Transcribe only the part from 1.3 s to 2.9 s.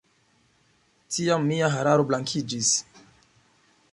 mia hararo blankiĝis.